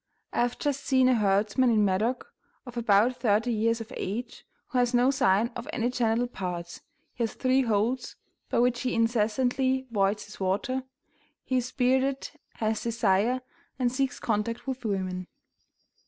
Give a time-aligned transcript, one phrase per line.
[0.33, 2.33] I have just seen a herdsman in Medoc,
[2.65, 6.81] of about thirty years of age, who has no sign of any genital parts;
[7.13, 8.15] he has three holes
[8.49, 10.85] by which he incessantly voids his water;
[11.43, 13.41] he is bearded, has desire,
[13.77, 15.27] and seeks contact with women.